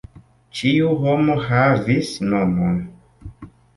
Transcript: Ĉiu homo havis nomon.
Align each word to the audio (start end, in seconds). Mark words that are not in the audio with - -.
Ĉiu 0.59 0.87
homo 1.03 1.35
havis 1.49 2.15
nomon. 2.33 2.81